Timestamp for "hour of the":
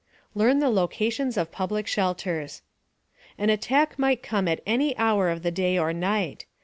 4.97-5.51